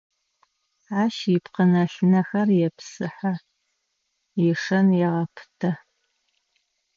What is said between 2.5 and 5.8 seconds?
епсыхьэ, ишэн егъэпытэ.